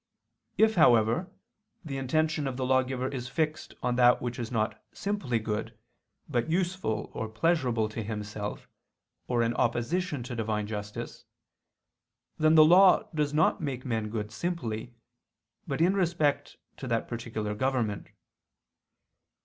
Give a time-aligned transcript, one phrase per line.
[0.57, 1.29] If, however,
[1.85, 5.77] the intention of the lawgiver is fixed on that which is not simply good,
[6.27, 8.67] but useful or pleasurable to himself,
[9.27, 11.25] or in opposition to Divine justice;
[12.39, 14.95] then the law does not make men good simply,
[15.67, 18.07] but in respect to that particular government.